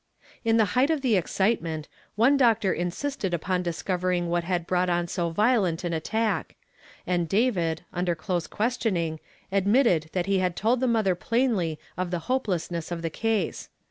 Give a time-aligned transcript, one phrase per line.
[0.43, 4.89] In the height of the excitement, one doctor in sisted upon discovering what had brought
[4.89, 6.55] on so violent an attack;
[7.05, 9.19] and David, under close question ing,
[9.51, 13.69] admitted that he had told the mother plainly of the hopelessness of the case.